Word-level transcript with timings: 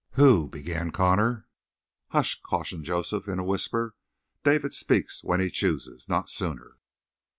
"Who" 0.13 0.47
began 0.49 0.89
Connor. 0.89 1.45
"Hush," 2.07 2.41
cautioned 2.41 2.85
Joseph 2.85 3.27
in 3.27 3.37
a 3.37 3.43
whisper. 3.43 3.93
"David 4.43 4.73
speaks 4.73 5.23
when 5.23 5.39
he 5.39 5.51
chooses 5.51 6.09
not 6.09 6.27
sooner." 6.27 6.79